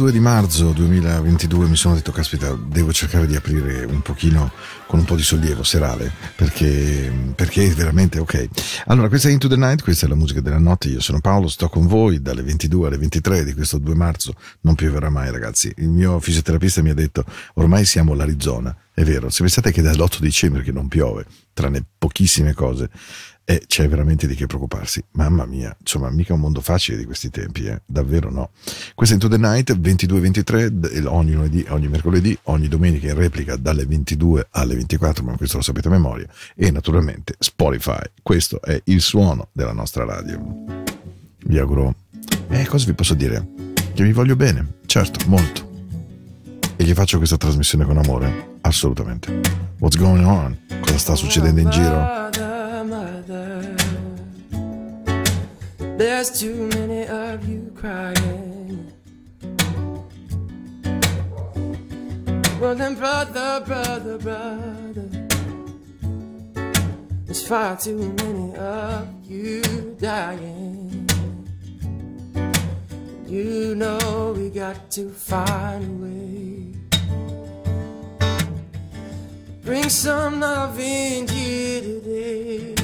2 0.00 0.12
di 0.12 0.18
marzo 0.18 0.72
2022 0.72 1.68
mi 1.68 1.76
sono 1.76 1.94
detto, 1.94 2.10
caspita, 2.10 2.54
devo 2.54 2.90
cercare 2.90 3.26
di 3.26 3.36
aprire 3.36 3.84
un 3.84 4.00
pochino 4.00 4.50
con 4.86 5.00
un 5.00 5.04
po' 5.04 5.14
di 5.14 5.22
sollievo 5.22 5.62
serale, 5.62 6.10
perché, 6.36 7.12
perché 7.34 7.66
è 7.66 7.70
veramente 7.72 8.18
ok. 8.18 8.48
Allora, 8.86 9.08
questa 9.08 9.28
è 9.28 9.32
Into 9.32 9.46
the 9.46 9.56
Night, 9.56 9.82
questa 9.82 10.06
è 10.06 10.08
la 10.08 10.14
musica 10.14 10.40
della 10.40 10.58
notte, 10.58 10.88
io 10.88 11.00
sono 11.00 11.20
Paolo, 11.20 11.48
sto 11.48 11.68
con 11.68 11.86
voi 11.86 12.22
dalle 12.22 12.40
22 12.40 12.86
alle 12.86 12.96
23 12.96 13.44
di 13.44 13.52
questo 13.52 13.76
2 13.76 13.94
marzo, 13.94 14.32
non 14.62 14.74
pioverà 14.74 15.10
mai 15.10 15.30
ragazzi. 15.30 15.70
Il 15.76 15.90
mio 15.90 16.18
fisioterapista 16.18 16.80
mi 16.80 16.88
ha 16.88 16.94
detto, 16.94 17.26
ormai 17.56 17.84
siamo 17.84 18.14
l'Arizona, 18.14 18.74
è 18.94 19.04
vero, 19.04 19.28
se 19.28 19.42
pensate 19.42 19.70
che 19.70 19.80
è 19.80 19.84
dall'8 19.84 20.20
dicembre 20.20 20.62
che 20.62 20.72
non 20.72 20.88
piove, 20.88 21.26
tranne 21.52 21.84
pochissime 21.98 22.54
cose, 22.54 22.88
e 23.50 23.64
c'è 23.66 23.88
veramente 23.88 24.28
di 24.28 24.36
che 24.36 24.46
preoccuparsi. 24.46 25.02
Mamma 25.14 25.44
mia, 25.44 25.76
insomma, 25.80 26.08
mica 26.10 26.34
un 26.34 26.38
mondo 26.38 26.60
facile 26.60 26.96
di 26.96 27.04
questi 27.04 27.30
tempi, 27.30 27.64
eh? 27.64 27.80
davvero 27.84 28.30
no. 28.30 28.50
Questo 28.94 29.16
è 29.16 29.18
Into 29.20 29.28
the 29.28 29.42
Night, 29.42 29.76
22-23, 29.76 31.04
ogni 31.06 31.32
lunedì, 31.32 31.66
ogni 31.70 31.88
mercoledì, 31.88 32.38
ogni 32.44 32.68
domenica 32.68 33.08
in 33.08 33.16
replica 33.16 33.56
dalle 33.56 33.86
22 33.86 34.46
alle 34.50 34.76
24, 34.76 35.24
ma 35.24 35.36
questo 35.36 35.56
lo 35.56 35.64
sapete 35.64 35.88
a 35.88 35.90
memoria, 35.90 36.28
e 36.54 36.70
naturalmente 36.70 37.34
Spotify. 37.40 37.98
Questo 38.22 38.62
è 38.62 38.80
il 38.84 39.00
suono 39.00 39.48
della 39.50 39.72
nostra 39.72 40.04
radio. 40.04 40.40
Vi 41.44 41.58
auguro... 41.58 41.96
Eh, 42.50 42.66
cosa 42.66 42.86
vi 42.86 42.92
posso 42.92 43.14
dire? 43.14 43.44
Che 43.92 44.04
vi 44.04 44.12
voglio 44.12 44.36
bene, 44.36 44.74
certo, 44.86 45.26
molto. 45.26 45.68
E 46.76 46.84
che 46.84 46.94
faccio 46.94 47.18
questa 47.18 47.36
trasmissione 47.36 47.84
con 47.84 47.98
amore? 47.98 48.58
Assolutamente. 48.60 49.40
What's 49.80 49.98
going 49.98 50.24
on? 50.24 50.56
Cosa 50.80 50.98
sta 50.98 51.16
succedendo 51.16 51.60
in 51.60 51.70
giro? 51.70 52.49
There's 56.00 56.40
too 56.40 56.66
many 56.68 57.06
of 57.08 57.46
you 57.46 57.70
crying. 57.76 58.90
Well, 62.58 62.74
then, 62.74 62.94
brother, 62.94 63.62
brother, 63.66 64.16
brother, 64.16 65.08
there's 67.26 67.46
far 67.46 67.76
too 67.76 68.14
many 68.16 68.56
of 68.56 69.08
you 69.28 69.60
dying. 70.00 71.06
You 73.26 73.74
know 73.74 74.32
we 74.34 74.48
got 74.48 74.90
to 74.92 75.10
find 75.10 75.84
a 75.84 75.96
way. 76.02 76.72
Bring 79.62 79.90
some 79.90 80.40
love 80.40 80.80
in 80.80 81.28
here 81.28 81.82
today. 81.82 82.79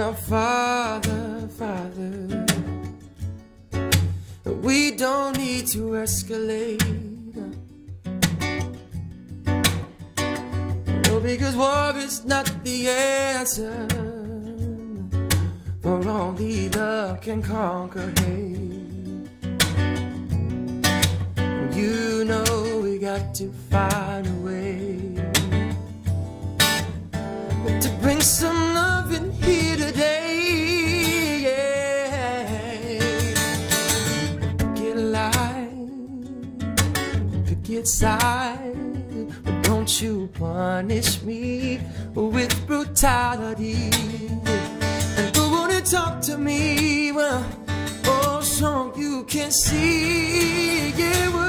Well, 0.00 0.14
Father, 0.14 1.46
Father, 1.58 2.46
we 4.62 4.92
don't 4.92 5.36
need 5.36 5.66
to 5.66 5.92
escalate. 6.04 6.80
No, 11.04 11.20
because 11.20 11.54
war 11.54 11.92
is 11.96 12.24
not 12.24 12.46
the 12.64 12.88
answer. 12.88 13.86
For 15.82 16.08
only 16.08 16.70
love 16.70 17.20
can 17.20 17.42
conquer 17.42 18.10
hate. 18.20 19.28
You 21.76 22.24
know 22.24 22.80
we 22.82 22.98
got 22.98 23.34
to 23.34 23.52
find 23.68 24.39
bring 28.00 28.20
some 28.20 28.74
love 28.74 29.12
in 29.12 29.30
here 29.32 29.76
today. 29.76 31.40
Yeah. 31.46 32.98
Get 34.74 34.96
alive, 34.96 35.78
get 37.62 37.86
side, 37.86 38.74
but 39.44 39.62
don't 39.62 40.02
you 40.02 40.28
punish 40.34 41.22
me 41.22 41.80
with 42.14 42.66
brutality. 42.66 43.90
And 45.16 45.36
on 45.38 45.70
and 45.70 45.86
talk 45.86 46.20
to 46.22 46.38
me, 46.38 47.12
well, 47.12 47.44
oh, 48.06 48.40
so 48.40 48.92
you 48.96 49.24
can 49.24 49.50
see, 49.50 50.90
yeah, 50.90 51.39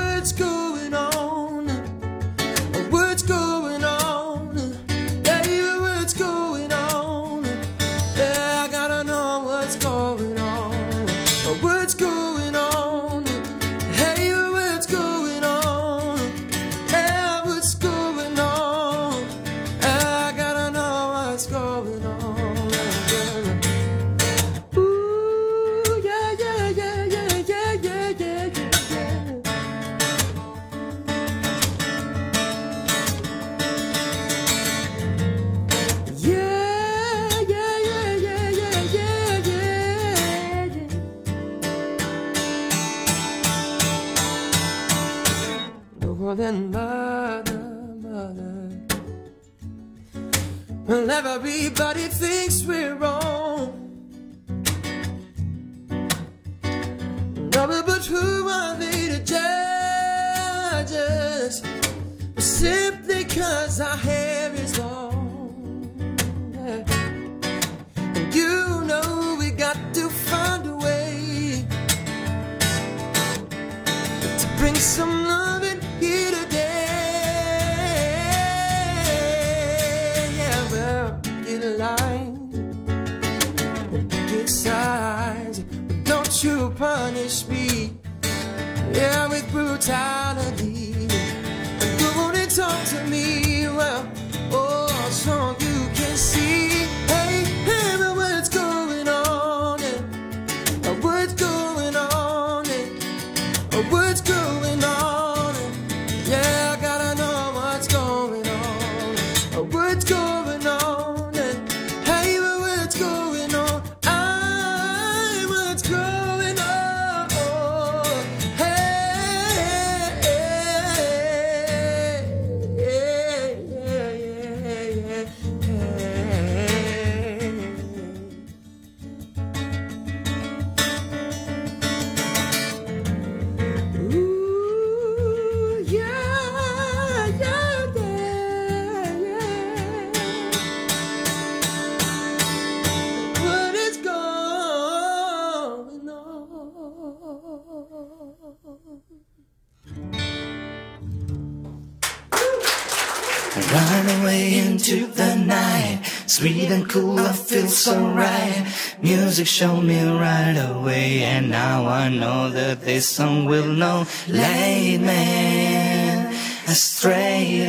So 157.82 157.98
right. 158.10 158.64
Music 159.02 159.48
showed 159.48 159.82
me 159.82 160.04
right 160.04 160.56
away, 160.70 161.24
and 161.24 161.50
now 161.50 161.88
I 161.88 162.10
know 162.10 162.52
that 162.52 162.82
this 162.82 163.10
song 163.10 163.46
will 163.46 163.74
know. 163.74 164.06
Late 164.28 165.00
man, 165.00 166.32
astray. 166.68 167.66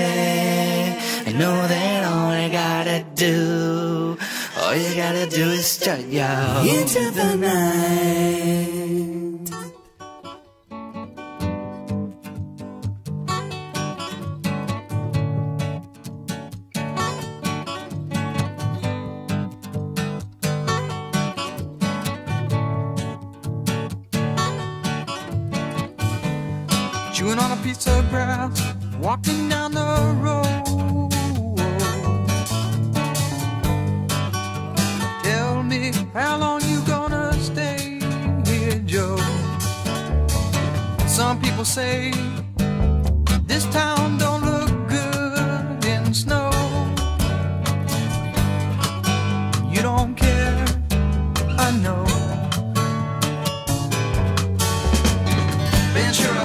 I 1.27 1.33
know 1.33 1.67
that 1.67 2.05
all 2.05 2.29
I 2.29 2.51
gotta 2.51 3.07
do, 3.15 4.19
all 4.59 4.75
you 4.75 4.95
gotta 4.95 5.27
do 5.31 5.49
is 5.49 5.65
start 5.65 6.01
yo 6.01 6.63
into 6.69 7.11
the 7.11 7.35
night. 7.37 9.12
Walking 29.03 29.49
down 29.49 29.73
the 29.73 30.15
road. 30.21 31.11
Tell 35.25 35.63
me 35.65 35.93
how 36.15 36.39
long 36.39 36.63
you 36.63 36.81
gonna 36.83 37.33
stay 37.35 37.99
here, 38.47 38.79
Joe? 38.87 39.19
Some 41.07 41.41
people 41.41 41.65
say 41.65 42.13
this 43.45 43.65
town 43.67 44.19
don't 44.19 44.45
look 44.45 44.71
good 44.89 45.85
in 45.85 46.15
snow. 46.15 46.51
You 49.69 49.83
don't 49.83 50.15
care, 50.15 50.65
I 51.59 51.71
know. 51.83 52.05
Ventura 55.93 56.45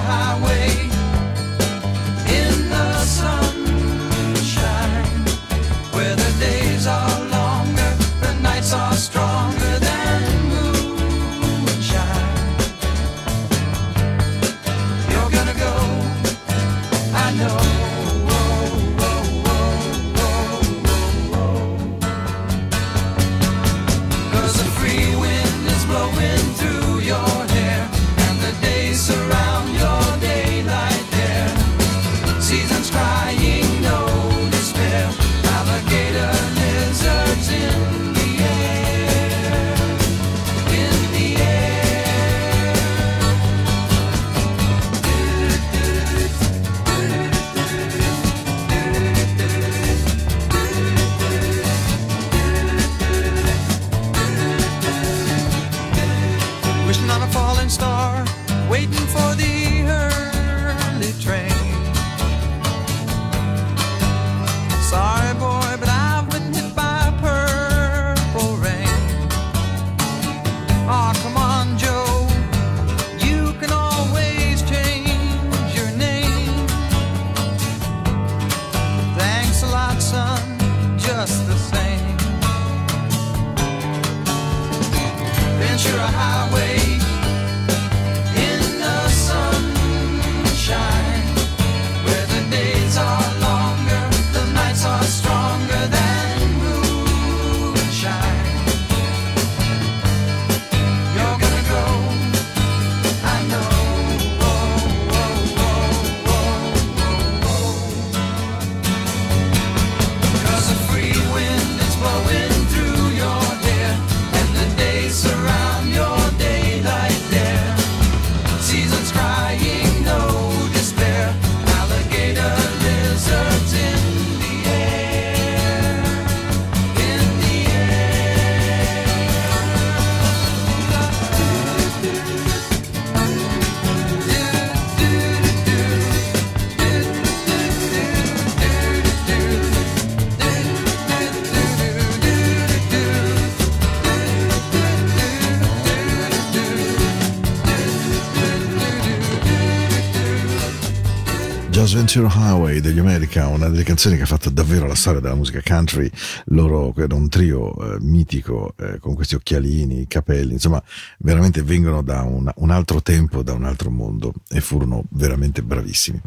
Just 152.08 152.20
Ventura 152.20 152.48
Highway 152.48 152.80
degli 152.80 152.98
America, 152.98 153.48
una 153.48 153.68
delle 153.68 153.82
canzoni 153.82 154.16
che 154.16 154.22
ha 154.22 154.26
fatto 154.26 154.48
davvero 154.48 154.86
la 154.86 154.94
storia 154.94 155.20
della 155.20 155.34
musica 155.34 155.60
country. 155.62 156.10
Loro 156.46 156.94
erano 156.96 157.16
un 157.16 157.28
trio 157.28 157.76
eh, 157.76 157.98
mitico 158.00 158.72
eh, 158.78 158.98
con 158.98 159.14
questi 159.14 159.34
occhialini, 159.34 160.06
capelli, 160.06 160.54
insomma, 160.54 160.82
veramente 161.18 161.62
vengono 161.62 162.00
da 162.02 162.22
un, 162.22 162.50
un 162.52 162.70
altro 162.70 163.02
tempo, 163.02 163.42
da 163.42 163.52
un 163.52 163.64
altro 163.64 163.90
mondo 163.90 164.32
e 164.48 164.62
furono 164.62 165.04
veramente 165.10 165.62
bravissimi. 165.62 166.18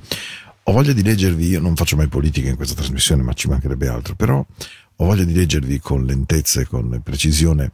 Ho 0.63 0.71
voglia 0.71 0.93
di 0.93 1.01
leggervi, 1.01 1.47
io 1.47 1.59
non 1.59 1.75
faccio 1.75 1.95
mai 1.95 2.07
politica 2.07 2.47
in 2.47 2.57
questa 2.57 2.75
trasmissione, 2.75 3.23
ma 3.23 3.33
ci 3.33 3.49
mancherebbe 3.49 3.87
altro, 3.87 4.13
però 4.13 4.37
ho 4.37 5.05
voglia 5.05 5.23
di 5.23 5.33
leggervi 5.33 5.79
con 5.79 6.05
lentezza 6.05 6.61
e 6.61 6.67
con 6.67 7.01
precisione 7.03 7.71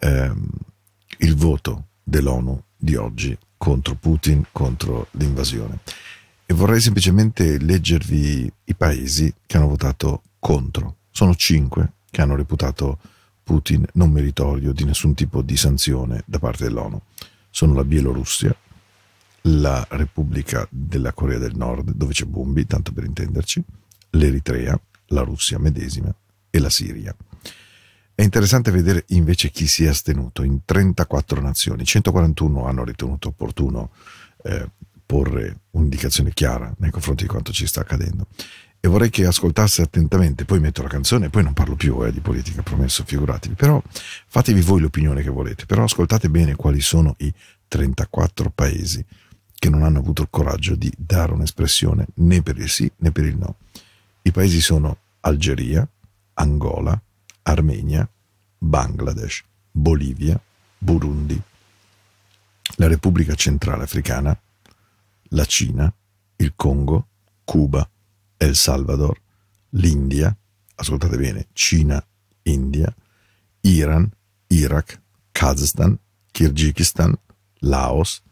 ehm, 0.00 0.46
il 1.20 1.34
voto 1.34 1.86
dell'ONU 2.02 2.62
di 2.76 2.96
oggi 2.96 3.36
contro 3.56 3.94
Putin, 3.94 4.44
contro 4.52 5.06
l'invasione. 5.12 5.78
E 6.48 6.54
vorrei 6.54 6.80
semplicemente 6.80 7.58
leggervi 7.58 8.52
i 8.64 8.74
paesi 8.76 9.34
che 9.44 9.56
hanno 9.56 9.66
votato 9.66 10.22
contro. 10.38 10.98
Sono 11.10 11.34
cinque 11.34 11.94
che 12.08 12.22
hanno 12.22 12.36
reputato 12.36 12.98
Putin 13.42 13.84
non 13.94 14.10
meritorio 14.10 14.72
di 14.72 14.84
nessun 14.84 15.14
tipo 15.14 15.42
di 15.42 15.56
sanzione 15.56 16.22
da 16.24 16.38
parte 16.38 16.64
dell'ONU. 16.64 17.00
Sono 17.50 17.74
la 17.74 17.82
Bielorussia, 17.82 18.54
la 19.42 19.84
Repubblica 19.90 20.66
della 20.70 21.12
Corea 21.12 21.38
del 21.38 21.56
Nord, 21.56 21.90
dove 21.92 22.12
c'è 22.12 22.24
Bombi, 22.24 22.64
tanto 22.64 22.92
per 22.92 23.04
intenderci, 23.04 23.62
l'Eritrea, 24.10 24.78
la 25.06 25.22
Russia 25.22 25.58
medesima 25.58 26.14
e 26.48 26.58
la 26.60 26.70
Siria. 26.70 27.14
È 28.14 28.22
interessante 28.22 28.70
vedere 28.70 29.04
invece 29.08 29.50
chi 29.50 29.66
si 29.66 29.84
è 29.84 29.88
astenuto 29.88 30.42
in 30.42 30.64
34 30.64 31.40
nazioni, 31.40 31.84
141 31.84 32.66
hanno 32.66 32.84
ritenuto 32.84 33.28
opportuno 33.28 33.90
eh, 34.42 34.70
porre 35.06 35.60
un'indicazione 35.70 36.32
chiara 36.32 36.74
nei 36.78 36.90
confronti 36.90 37.22
di 37.22 37.28
quanto 37.28 37.52
ci 37.52 37.66
sta 37.66 37.80
accadendo. 37.80 38.26
E 38.78 38.88
vorrei 38.88 39.10
che 39.10 39.24
ascoltasse 39.24 39.82
attentamente, 39.82 40.44
poi 40.44 40.60
metto 40.60 40.82
la 40.82 40.88
canzone 40.88 41.30
poi 41.30 41.42
non 41.42 41.54
parlo 41.54 41.74
più 41.74 42.04
eh, 42.04 42.12
di 42.12 42.20
politica, 42.20 42.62
promesso, 42.62 43.04
figuratevi. 43.04 43.54
Però 43.54 43.82
fatevi 44.26 44.60
voi 44.60 44.80
l'opinione 44.80 45.22
che 45.22 45.30
volete, 45.30 45.66
però 45.66 45.84
ascoltate 45.84 46.28
bene 46.28 46.54
quali 46.56 46.80
sono 46.80 47.14
i 47.18 47.32
34 47.68 48.50
paesi 48.50 49.04
che 49.58 49.70
non 49.70 49.82
hanno 49.82 49.98
avuto 49.98 50.22
il 50.22 50.28
coraggio 50.30 50.74
di 50.74 50.92
dare 50.96 51.32
un'espressione 51.32 52.06
né 52.16 52.42
per 52.42 52.58
il 52.58 52.68
sì 52.68 52.90
né 52.98 53.10
per 53.10 53.24
il 53.24 53.36
no. 53.36 53.56
I 54.22 54.30
paesi 54.30 54.60
sono 54.60 54.98
Algeria, 55.20 55.88
Angola, 56.34 57.00
Armenia, 57.42 58.08
Bangladesh, 58.58 59.42
Bolivia, 59.70 60.40
Burundi, 60.78 61.40
la 62.76 62.88
Repubblica 62.88 63.34
Centrale 63.34 63.84
Africana, 63.84 64.38
la 65.30 65.44
Cina, 65.44 65.92
il 66.36 66.54
Congo, 66.54 67.06
Cuba, 67.44 67.88
El 68.36 68.54
Salvador, 68.54 69.20
l'India, 69.70 70.36
ascoltate 70.76 71.16
bene, 71.16 71.48
Cina, 71.52 72.04
India, 72.42 72.94
Iran, 73.62 74.10
Iraq, 74.48 75.00
Kazakhstan, 75.32 75.98
Kirghizistan, 76.32 77.16
Laos, 77.60 78.22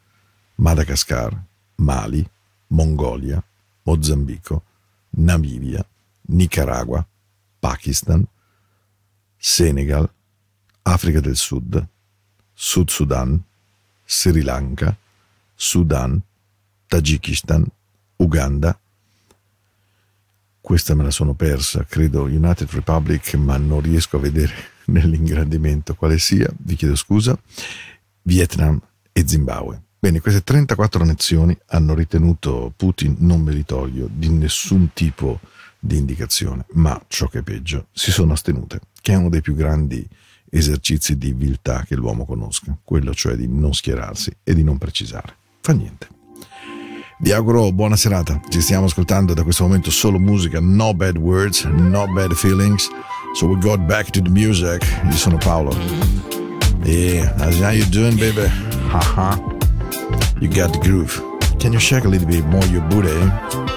Madagascar, 0.56 1.44
Mali, 1.76 2.26
Mongolia, 2.68 3.42
Mozambico, 3.84 4.62
Namibia, 5.16 5.84
Nicaragua, 6.28 7.06
Pakistan, 7.60 8.26
Senegal, 9.38 10.10
Africa 10.82 11.20
del 11.20 11.36
Sud, 11.36 11.86
Sud 12.54 12.90
Sudan, 12.90 13.44
Sri 14.06 14.42
Lanka, 14.42 14.96
Sudan, 15.56 16.22
Tagikistan, 16.94 17.66
Uganda. 18.18 18.78
Questa 20.60 20.94
me 20.94 21.02
la 21.02 21.10
sono 21.10 21.34
persa, 21.34 21.84
credo 21.84 22.22
United 22.22 22.70
Republic, 22.70 23.34
ma 23.34 23.56
non 23.56 23.80
riesco 23.80 24.16
a 24.16 24.20
vedere 24.20 24.54
nell'ingrandimento 24.86 25.96
quale 25.96 26.20
sia, 26.20 26.48
vi 26.56 26.76
chiedo 26.76 26.94
scusa, 26.94 27.36
Vietnam 28.22 28.80
e 29.10 29.26
Zimbabwe. 29.26 29.82
Bene, 29.98 30.20
queste 30.20 30.44
34 30.44 31.04
nazioni 31.04 31.58
hanno 31.66 31.94
ritenuto 31.94 32.72
Putin 32.76 33.16
non 33.18 33.40
meritorio 33.40 34.08
di 34.08 34.28
nessun 34.28 34.90
tipo 34.92 35.40
di 35.80 35.96
indicazione, 35.96 36.64
ma 36.74 37.02
ciò 37.08 37.26
che 37.26 37.40
è 37.40 37.42
peggio, 37.42 37.88
si 37.90 38.12
sono 38.12 38.34
astenute, 38.34 38.78
che 39.00 39.14
è 39.14 39.16
uno 39.16 39.30
dei 39.30 39.40
più 39.40 39.56
grandi 39.56 40.06
esercizi 40.48 41.18
di 41.18 41.32
viltà 41.32 41.82
che 41.82 41.96
l'uomo 41.96 42.24
conosca, 42.24 42.78
quello 42.84 43.12
cioè 43.12 43.34
di 43.34 43.48
non 43.48 43.74
schierarsi 43.74 44.32
e 44.44 44.54
di 44.54 44.62
non 44.62 44.78
precisare. 44.78 45.34
Fa 45.60 45.72
niente. 45.72 46.13
Vi 47.18 47.33
auguro 47.33 47.73
buona 47.73 47.97
serata, 47.97 48.40
ci 48.49 48.61
stiamo 48.61 48.87
ascoltando 48.87 49.35
da 49.35 49.44
questo 49.44 49.62
momento 49.62 49.90
solo 49.90 50.18
musica, 50.18 50.59
no 50.61 50.92
bad 50.94 51.16
words, 51.16 51.64
no 51.64 52.06
bad 52.12 52.35
feelings, 52.35 52.88
so 53.35 53.47
we 53.47 53.56
got 53.61 53.78
back 53.87 54.11
to 54.11 54.21
the 54.21 54.28
music. 54.28 54.85
Io 55.04 55.16
sono 55.16 55.38
Paolo. 55.38 55.75
Yeah, 56.83 57.33
how 57.38 57.71
you 57.71 57.85
doing 57.87 58.18
baby? 58.18 58.47
Haha, 58.88 59.38
you 60.40 60.49
got 60.49 60.73
the 60.73 60.78
groove. 60.80 61.23
Can 61.59 61.73
you 61.73 61.80
shake 61.80 62.04
a 62.04 62.09
little 62.09 62.26
bit 62.26 62.44
more 62.47 62.64
your 62.66 62.83
booty? 62.88 63.73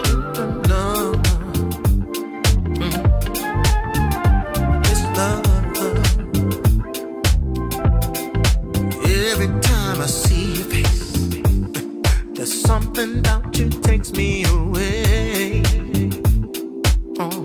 Oh, 17.20 17.44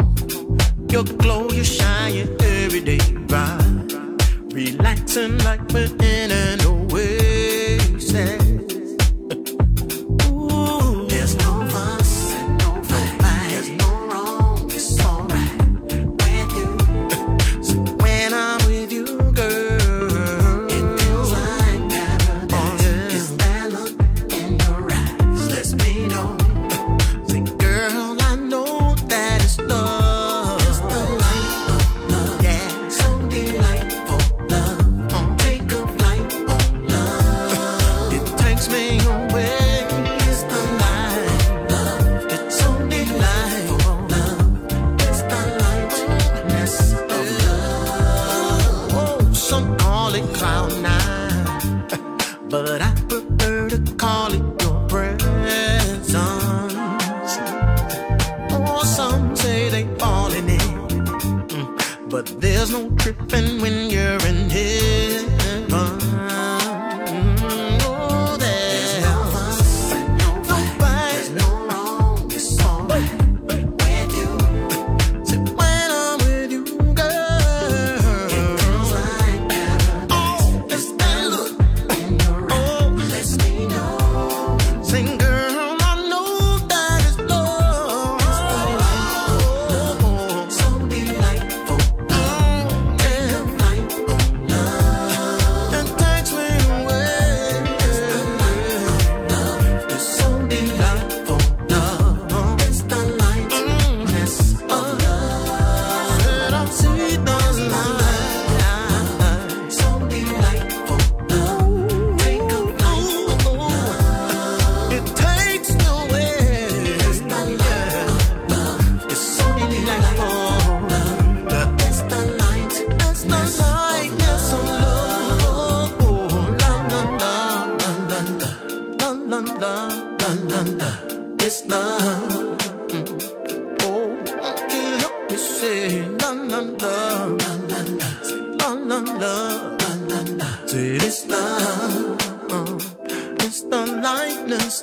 your 0.89 1.05
glow, 1.05 1.49
every 2.41 2.81
day 2.81 2.99
bright, 3.27 3.93
relaxing 4.55 5.37
like 5.45 5.61
we're 5.73 5.95
in 6.01 6.31
an 6.31 6.61
oasis. 6.65 8.62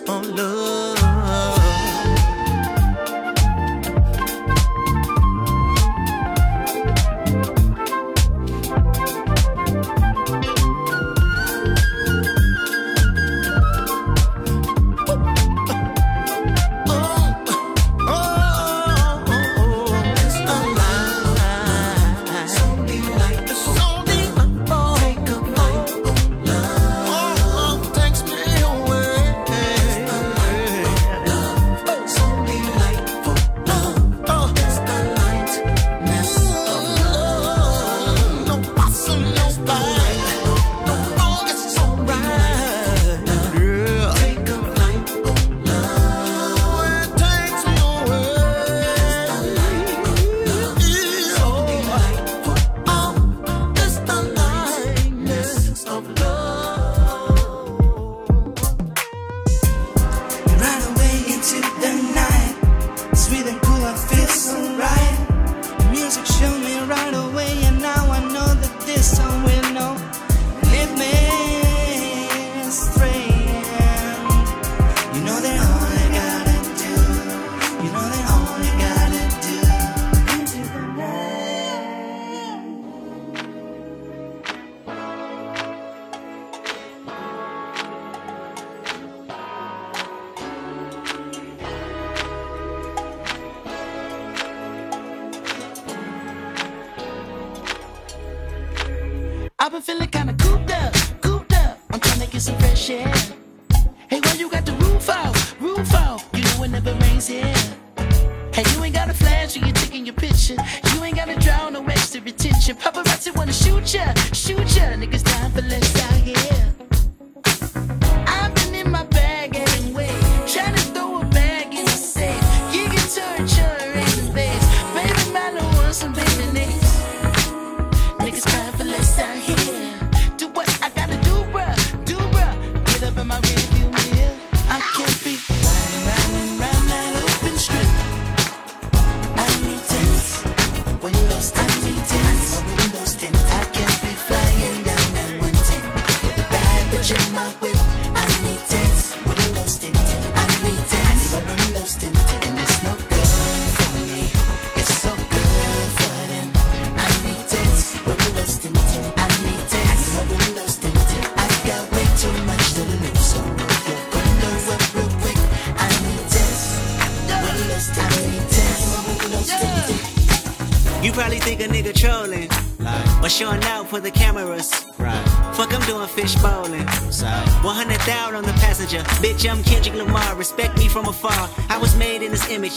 on 0.08 0.36
love. 0.36 0.59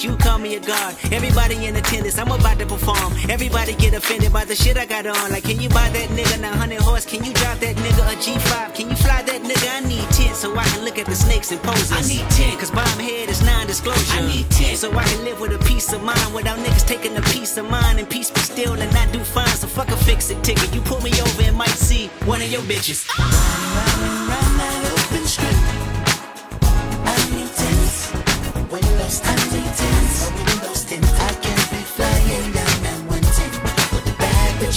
you 0.04 0.16
call 0.16 0.38
me 0.38 0.56
a 0.56 0.60
guard. 0.60 0.96
Everybody 1.12 1.66
in 1.66 1.76
attendance, 1.76 2.18
I'm 2.18 2.30
about 2.30 2.58
to 2.58 2.66
perform. 2.66 3.12
Everybody 3.28 3.74
get 3.74 3.94
offended 3.94 4.32
by 4.32 4.44
the 4.44 4.54
shit 4.54 4.76
I 4.76 4.86
got 4.86 5.06
on. 5.06 5.30
Like, 5.30 5.44
can 5.44 5.60
you 5.60 5.68
buy 5.68 5.88
that 5.90 6.08
nigga 6.10 6.40
900 6.40 6.80
horse? 6.80 7.04
Can 7.04 7.22
you 7.24 7.32
drop 7.32 7.58
that 7.60 7.76
nigga 7.76 8.12
a 8.12 8.16
G5? 8.16 8.74
Can 8.74 8.90
you 8.90 8.96
fly 8.96 9.22
that 9.22 9.42
nigga? 9.42 9.68
I 9.76 9.80
need 9.86 10.08
10 10.10 10.34
so 10.34 10.56
I 10.56 10.64
can 10.64 10.84
look 10.84 10.98
at 10.98 11.06
the 11.06 11.14
snakes 11.14 11.52
and 11.52 11.62
poses. 11.62 11.92
I 11.92 12.02
need 12.08 12.28
10 12.30 12.58
cause 12.58 12.70
bomb 12.70 12.98
head 12.98 13.28
is 13.28 13.42
non 13.42 13.66
disclosure. 13.66 14.18
I 14.18 14.26
need 14.26 14.50
10 14.50 14.76
so 14.76 14.90
I 14.92 15.04
can 15.04 15.24
live 15.24 15.40
with 15.40 15.52
a 15.52 15.58
peace 15.66 15.92
of 15.92 16.02
mind 16.02 16.34
without 16.34 16.58
niggas 16.58 16.86
taking 16.86 17.16
a 17.16 17.22
piece 17.22 17.56
of 17.56 17.68
mine 17.70 17.98
and 17.98 18.08
peace 18.08 18.30
be 18.30 18.40
still 18.40 18.72
and 18.72 18.90
I 18.96 19.10
do 19.12 19.20
fine. 19.20 19.56
So 19.56 19.66
fuck 19.66 19.88
a 19.88 19.96
fix 19.96 20.30
it 20.30 20.42
ticket. 20.42 20.74
You 20.74 20.80
pull 20.80 21.00
me 21.00 21.12
over 21.20 21.42
and 21.42 21.56
might 21.56 21.78
see 21.88 22.08
one 22.24 22.40
of 22.42 22.50
your 22.50 22.62
bitches. 22.62 23.01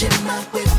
in 0.05 0.23
my 0.23 0.39
whip. 0.53 0.74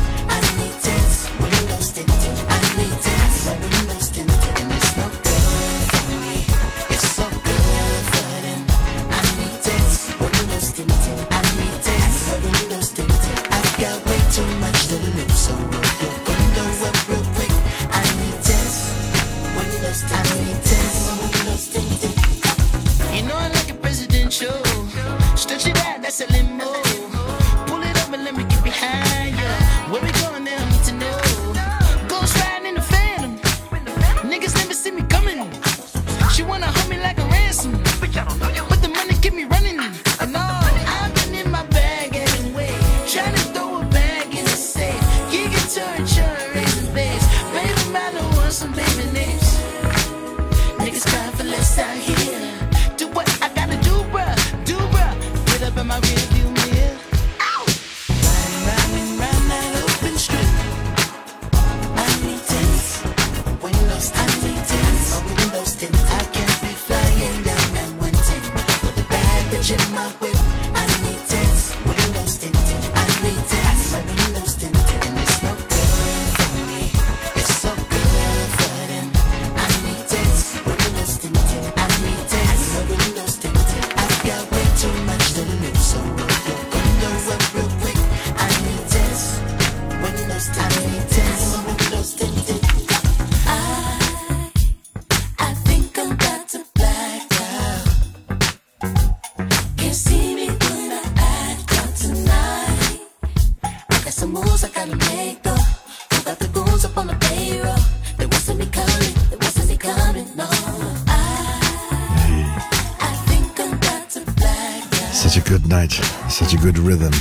Rhythm. 116.85 117.11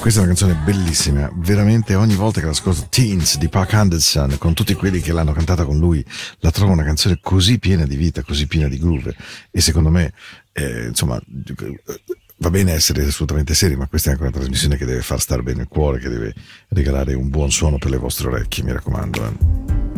Questa 0.00 0.20
è 0.20 0.24
una 0.24 0.34
canzone 0.34 0.60
bellissima, 0.62 1.30
veramente 1.36 1.94
ogni 1.94 2.14
volta 2.14 2.38
che 2.38 2.46
l'ascolto 2.46 2.86
Teens 2.90 3.38
di 3.38 3.48
Park 3.48 3.72
Anderson 3.72 4.36
con 4.36 4.52
tutti 4.52 4.74
quelli 4.74 5.00
che 5.00 5.12
l'hanno 5.12 5.32
cantata 5.32 5.64
con 5.64 5.78
lui, 5.78 6.04
la 6.40 6.50
trovo 6.50 6.72
una 6.72 6.84
canzone 6.84 7.18
così 7.22 7.58
piena 7.58 7.86
di 7.86 7.96
vita, 7.96 8.22
così 8.22 8.46
piena 8.46 8.68
di 8.68 8.78
groove 8.78 9.16
e 9.50 9.60
secondo 9.62 9.88
me, 9.88 10.12
eh, 10.52 10.88
insomma, 10.88 11.18
va 12.36 12.50
bene 12.50 12.72
essere 12.72 13.04
assolutamente 13.04 13.54
seri, 13.54 13.76
ma 13.76 13.86
questa 13.86 14.10
è 14.10 14.12
anche 14.12 14.24
una 14.24 14.32
trasmissione 14.32 14.76
che 14.76 14.84
deve 14.84 15.00
far 15.00 15.20
stare 15.20 15.42
bene 15.42 15.62
il 15.62 15.68
cuore, 15.68 15.98
che 15.98 16.10
deve 16.10 16.34
regalare 16.68 17.14
un 17.14 17.30
buon 17.30 17.50
suono 17.50 17.78
per 17.78 17.90
le 17.90 17.96
vostre 17.96 18.28
orecchie, 18.28 18.62
mi 18.62 18.72
raccomando. 18.72 19.24
Eh. 19.24 19.93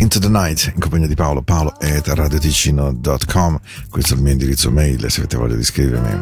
Into 0.00 0.18
the 0.18 0.30
Night 0.30 0.72
in 0.74 0.80
compagnia 0.80 1.06
di 1.06 1.14
Paolo, 1.14 1.42
paolo 1.42 1.74
at 1.78 2.08
radioticino.com. 2.08 3.60
Questo 3.90 4.14
è 4.14 4.16
il 4.16 4.22
mio 4.22 4.32
indirizzo 4.32 4.70
mail 4.70 5.10
se 5.10 5.20
avete 5.20 5.36
voglia 5.36 5.56
di 5.56 5.62
scrivermi. 5.62 6.18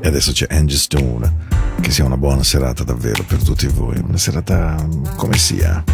E 0.00 0.08
adesso 0.08 0.32
c'è 0.32 0.46
Angie 0.48 0.78
Stone. 0.78 1.44
Che 1.78 1.90
sia 1.90 2.06
una 2.06 2.16
buona 2.16 2.42
serata 2.42 2.82
davvero 2.82 3.22
per 3.24 3.42
tutti 3.42 3.66
voi, 3.66 3.98
una 3.98 4.16
serata 4.16 4.74
mm, 4.82 5.04
come 5.16 5.36
sia. 5.36 5.84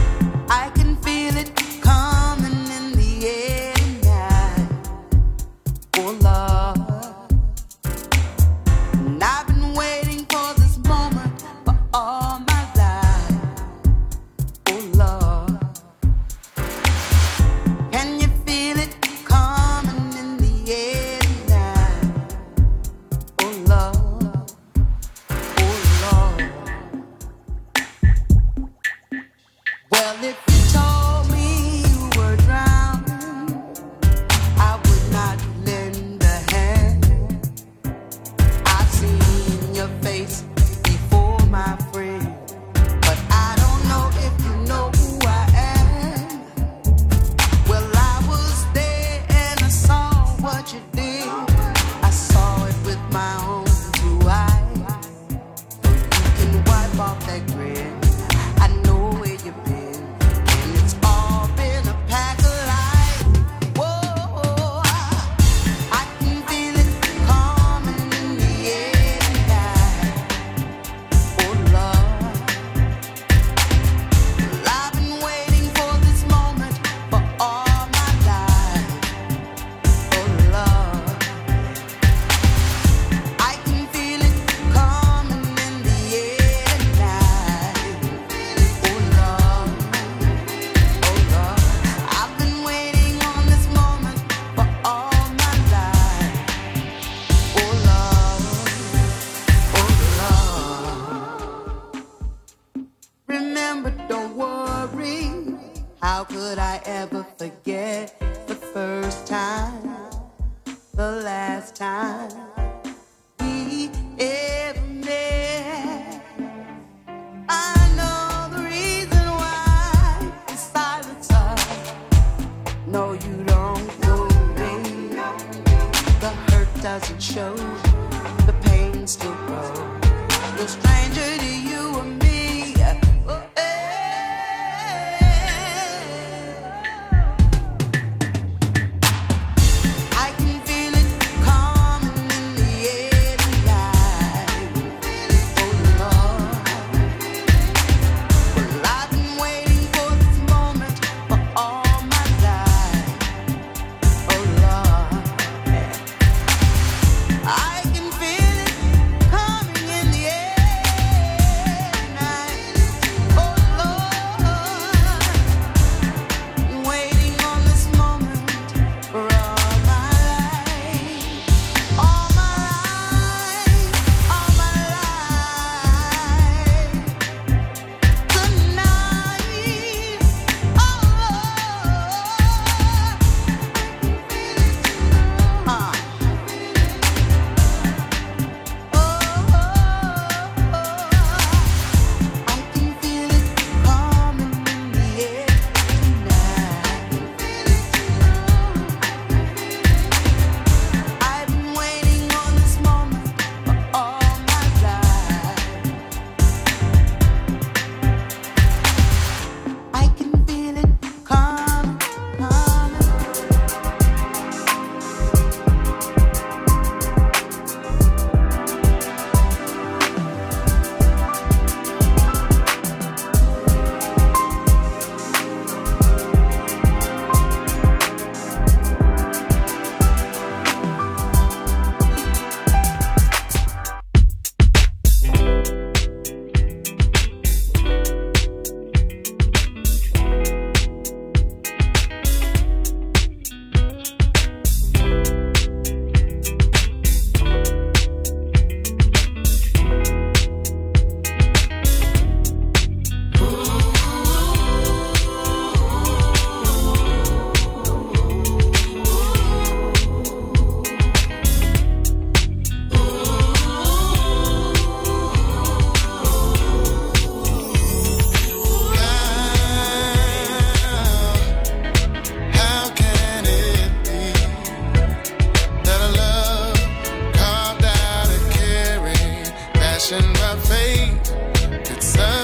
sun. 282.03 282.42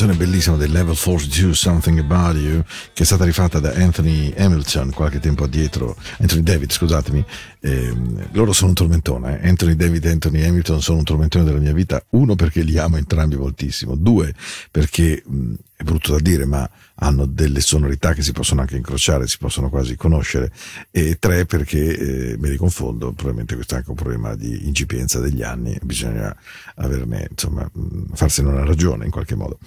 Canzone 0.00 0.14
bellissima 0.14 0.56
del 0.56 0.72
Level 0.72 0.96
42 0.96 1.52
Something 1.52 1.98
About 1.98 2.34
You 2.36 2.62
che 2.94 3.02
è 3.02 3.04
stata 3.04 3.24
rifatta 3.24 3.60
da 3.60 3.72
Anthony 3.72 4.32
Hamilton 4.34 4.92
qualche 4.92 5.20
tempo 5.20 5.44
addietro, 5.44 5.94
Anthony 6.20 6.42
David 6.42 6.72
scusatemi, 6.72 7.22
eh, 7.60 7.94
loro 8.32 8.54
sono 8.54 8.68
un 8.68 8.74
tormentone, 8.76 9.42
eh. 9.42 9.48
Anthony 9.48 9.76
David 9.76 10.06
e 10.06 10.10
Anthony 10.10 10.42
Hamilton 10.42 10.80
sono 10.80 10.98
un 10.98 11.04
tormentone 11.04 11.44
della 11.44 11.58
mia 11.58 11.74
vita, 11.74 12.02
uno 12.10 12.34
perché 12.34 12.62
li 12.62 12.78
amo 12.78 12.96
entrambi 12.96 13.36
moltissimo, 13.36 13.94
due 13.94 14.32
perché 14.70 15.22
mh, 15.26 15.54
è 15.80 15.82
brutto 15.82 16.12
da 16.12 16.20
dire 16.20 16.44
ma 16.44 16.68
hanno 16.96 17.24
delle 17.24 17.62
sonorità 17.62 18.12
che 18.12 18.20
si 18.20 18.32
possono 18.32 18.60
anche 18.60 18.76
incrociare, 18.76 19.26
si 19.26 19.38
possono 19.38 19.70
quasi 19.70 19.96
conoscere, 19.96 20.52
e 20.90 21.16
tre 21.18 21.46
perché 21.46 22.32
eh, 22.32 22.36
me 22.36 22.50
li 22.50 22.56
confondo, 22.58 23.12
probabilmente 23.12 23.54
questo 23.54 23.74
è 23.74 23.78
anche 23.78 23.88
un 23.88 23.96
problema 23.96 24.34
di 24.34 24.66
incipienza 24.66 25.20
degli 25.20 25.42
anni, 25.42 25.78
bisogna 25.80 26.36
averne, 26.74 27.28
insomma, 27.30 27.68
farsene 28.12 28.50
una 28.50 28.64
ragione 28.66 29.06
in 29.06 29.10
qualche 29.10 29.34
modo. 29.34 29.58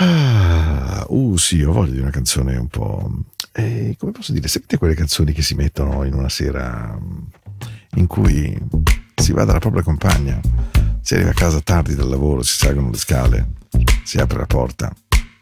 Ah, 0.00 1.06
uh 1.08 1.36
sì, 1.36 1.62
ho 1.62 1.70
voglia 1.70 1.92
di 1.92 2.00
una 2.00 2.10
canzone 2.10 2.56
un 2.56 2.68
po'... 2.68 3.24
Eh, 3.52 3.94
come 3.98 4.10
posso 4.10 4.32
dire, 4.32 4.48
sapete 4.48 4.78
quelle 4.78 4.94
canzoni 4.94 5.32
che 5.32 5.42
si 5.42 5.54
mettono 5.54 6.02
in 6.02 6.14
una 6.14 6.28
sera 6.28 6.98
in 7.94 8.06
cui 8.08 8.60
si 9.14 9.32
va 9.32 9.44
dalla 9.44 9.60
propria 9.60 9.82
compagna, 9.82 10.40
si 11.00 11.14
arriva 11.14 11.30
a 11.30 11.34
casa 11.34 11.60
tardi 11.60 11.94
dal 11.94 12.08
lavoro, 12.08 12.42
si 12.42 12.56
salgono 12.56 12.90
le 12.90 12.96
scale, 12.96 13.48
si 14.04 14.18
apre 14.18 14.38
la 14.38 14.46
porta, 14.46 14.92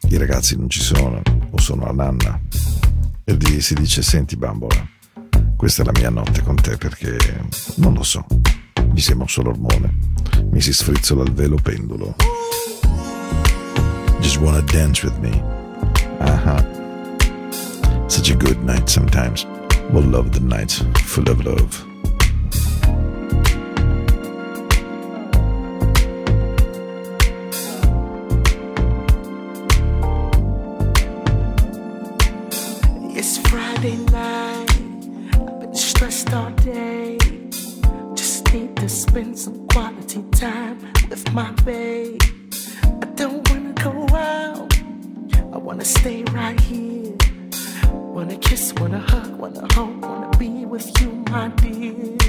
i 0.09 0.17
ragazzi 0.17 0.57
non 0.57 0.69
ci 0.69 0.81
sono 0.81 1.23
o 1.51 1.61
sono 1.61 1.87
a 1.87 1.93
nanna 1.93 2.41
e 3.25 3.61
si 3.61 3.75
dice 3.75 4.03
senti 4.03 4.37
bambola, 4.37 4.87
questa 5.57 5.83
è 5.83 5.85
la 5.85 5.93
mia 5.95 6.11
notte 6.11 6.43
con 6.43 6.57
te 6.57 6.77
perché 6.77 7.17
non 7.77 7.95
lo 7.95 8.03
so, 8.03 8.25
mi 8.91 9.01
sei 9.01 9.17
mosso 9.17 9.43
l'ormone, 9.43 9.99
mi 10.51 10.61
si 10.61 10.73
sfrizzola 10.73 11.23
il 11.23 11.33
velo 11.33 11.57
pendulo. 11.57 12.15
Just 14.21 14.39
wanna 14.39 14.63
dance 14.63 15.05
with 15.05 15.17
me. 15.19 15.31
Uh-huh. 16.19 18.09
Such 18.09 18.31
a 18.31 18.35
good 18.35 18.63
night 18.65 18.89
sometimes. 18.89 19.47
We'll 19.91 20.03
love 20.03 20.33
the 20.33 20.41
nights 20.41 20.83
full 21.05 21.29
of 21.29 21.45
love. 21.45 21.96
Spend 39.17 39.39
some 39.39 39.67
quality 39.69 40.23
time 40.33 40.79
with 41.09 41.33
my 41.33 41.51
babe. 41.65 42.21
I 43.03 43.07
don't 43.15 43.49
wanna 43.49 43.73
go 43.73 44.15
out. 44.15 44.71
I 45.55 45.57
wanna 45.57 45.87
stay 45.87 46.23
right 46.35 46.61
here. 46.61 47.17
Wanna 47.91 48.37
kiss, 48.37 48.75
wanna 48.75 48.99
hug, 48.99 49.39
wanna 49.39 49.67
hold, 49.73 50.03
wanna 50.03 50.37
be 50.37 50.67
with 50.67 51.01
you, 51.01 51.25
my 51.31 51.49
dear. 51.49 52.26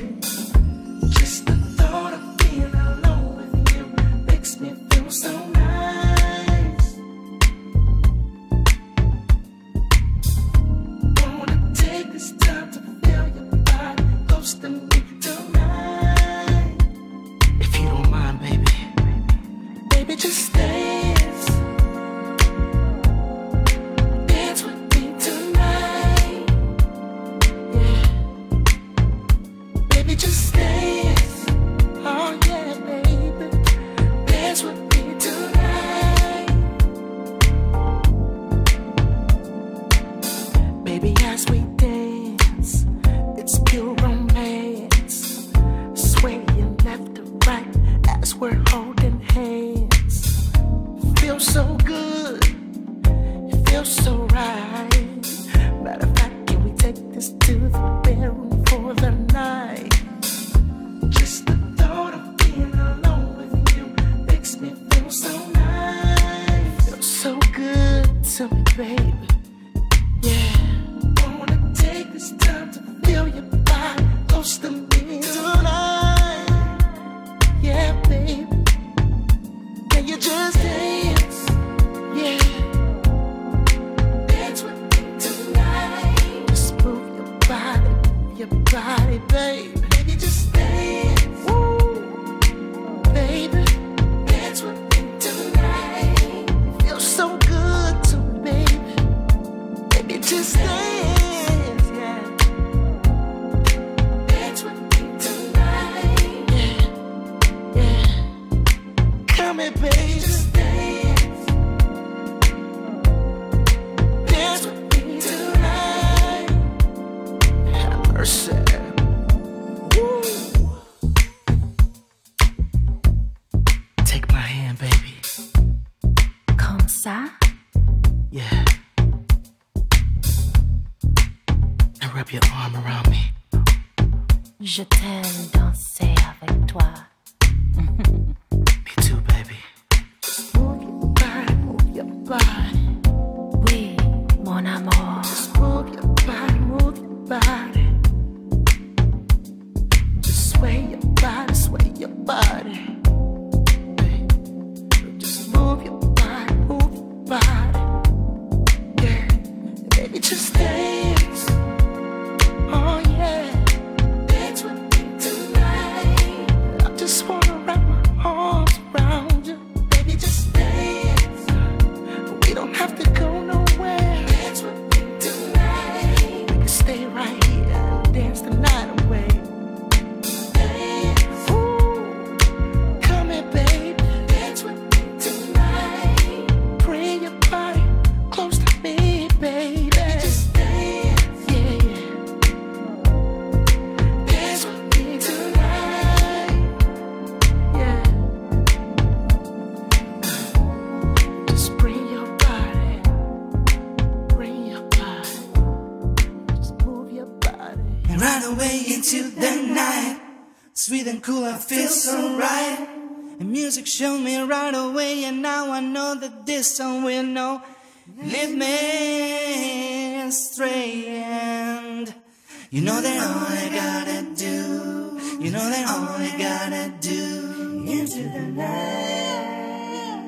You 222.69 222.81
know 222.81 222.99
that 223.01 223.17
all 223.17 223.45
I 223.47 223.69
gotta 223.73 224.23
do, 224.35 225.17
you 225.41 225.51
know 225.51 225.69
that 225.69 225.87
all 225.87 226.09
I 226.19 226.35
gotta 226.37 226.91
do 226.99 227.85
into 227.87 228.23
the 228.29 228.41
night. 228.41 230.23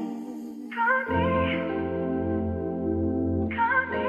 Call 0.73 0.99
me. 1.09 1.25
Call 3.55 3.81
me. 3.91 4.07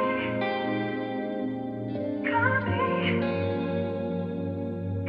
Call 2.31 2.57
me. 2.67 2.83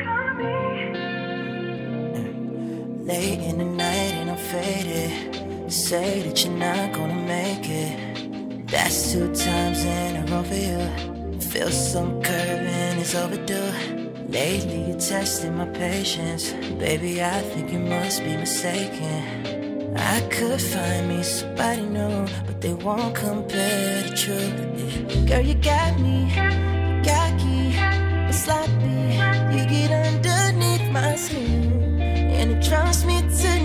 Call 0.03 0.29
me. 0.39 0.55
Late 3.05 3.41
in 3.49 3.55
the 3.59 3.65
night 3.65 4.13
and 4.19 4.31
I'm 4.31 4.37
faded. 4.37 5.11
You 5.65 5.69
say 5.69 6.23
that 6.23 6.43
you're 6.43 6.57
not 6.57 6.93
gonna 6.93 7.21
make 7.27 7.69
it. 7.69 8.67
That's 8.67 9.11
two 9.11 9.27
times 9.35 9.83
in 9.83 10.15
a 10.17 10.25
row 10.31 10.43
for 10.43 10.55
you. 10.55 10.79
Feel 11.51 11.69
some 11.69 12.21
curving, 12.21 12.80
it's 13.01 13.15
overdue. 13.15 13.73
Lately 14.27 14.85
you're 14.87 14.99
testing 14.99 15.57
my 15.57 15.65
patience. 15.65 16.53
Baby, 16.77 17.23
I 17.23 17.41
think 17.41 17.71
you 17.71 17.79
must 17.79 18.23
be 18.23 18.37
mistaken. 18.37 19.97
I 19.97 20.21
could 20.29 20.61
find 20.61 21.09
me 21.09 21.23
somebody 21.23 21.81
new, 21.81 22.27
but 22.45 22.61
they 22.61 22.73
won't 22.73 23.15
compare 23.15 24.03
the 24.03 24.15
truth. 24.15 25.27
Girl, 25.27 25.41
you 25.41 25.55
got 25.55 25.99
me, 25.99 26.29
you 26.29 27.01
cocky, 27.03 27.73
but 28.27 28.37
sloppy. 28.43 29.01
You 29.53 29.61
get 29.73 29.91
underneath 30.05 30.85
my 30.91 31.15
skin, 31.15 31.99
and 32.01 32.51
it 32.51 32.61
drives 32.61 33.03
me 33.03 33.21
to 33.21 33.60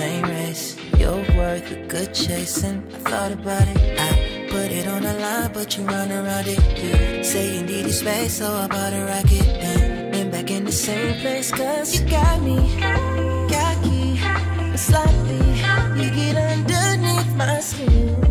same 0.00 0.24
race. 0.24 0.76
You're 0.98 1.24
worth 1.36 1.70
a 1.76 1.78
good 1.86 2.10
chasing. 2.14 2.78
I 2.94 2.98
thought 3.10 3.32
about 3.38 3.66
it, 3.72 3.80
I 4.08 4.10
put 4.48 4.68
it 4.78 4.86
on 4.94 5.02
the 5.02 5.14
line, 5.24 5.50
but 5.52 5.68
you 5.76 5.82
run 5.84 6.10
around 6.10 6.46
it. 6.54 6.60
You 6.82 7.22
say 7.22 7.44
you 7.54 7.62
needed 7.70 7.92
space, 7.92 8.34
so 8.38 8.46
I 8.62 8.66
bought 8.74 8.94
a 9.00 9.02
rocket. 9.12 9.46
Then 9.62 10.10
been 10.12 10.28
back 10.30 10.50
in 10.50 10.64
the 10.64 10.76
same 10.86 11.14
place, 11.20 11.50
cause 11.52 11.88
you 11.94 12.02
got 12.08 12.36
me. 12.48 12.58
Cocky, 13.52 14.06
sloppy. 14.86 15.42
You 16.00 16.08
get 16.20 16.34
underneath 16.52 17.32
my 17.42 17.60
skin, 17.60 18.29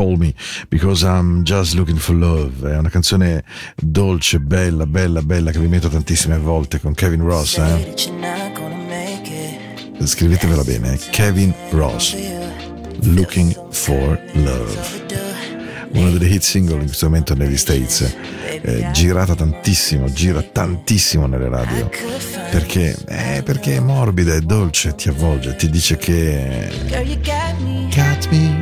call 0.00 0.16
me, 0.16 0.32
because 0.70 1.04
I'm 1.04 1.42
just 1.44 1.74
looking 1.74 1.98
for 1.98 2.16
love. 2.16 2.72
È 2.72 2.78
una 2.78 2.88
canzone 2.88 3.44
dolce, 3.76 4.40
bella, 4.40 4.86
bella, 4.86 5.20
bella, 5.20 5.50
che 5.50 5.58
vi 5.58 5.68
metto 5.68 5.88
tantissime 5.88 6.38
volte 6.38 6.80
con 6.80 6.94
Kevin 6.94 7.22
Ross, 7.22 7.58
eh. 7.58 7.94
Scrivetevela 10.02 10.64
bene, 10.64 10.94
eh. 10.94 10.98
Kevin 11.10 11.52
Ross, 11.70 12.16
Looking 13.02 13.54
for 13.70 14.18
Love. 14.32 15.18
Una 15.92 16.10
delle 16.10 16.28
hit 16.28 16.42
single 16.42 16.78
in 16.78 16.86
questo 16.86 17.06
momento 17.06 17.34
negli 17.34 17.56
States, 17.58 18.16
eh, 18.62 18.88
girata 18.92 19.34
tantissimo, 19.34 20.10
gira 20.10 20.40
tantissimo 20.40 21.26
nelle 21.26 21.48
radio. 21.48 21.90
Perché? 22.50 22.96
Eh, 23.06 23.42
perché 23.44 23.76
è 23.76 23.80
morbida, 23.80 24.34
è 24.34 24.40
dolce, 24.40 24.94
ti 24.94 25.08
avvolge, 25.08 25.56
ti 25.56 25.68
dice 25.68 25.96
che... 25.96 26.70
Got 27.92 28.28
me. 28.30 28.59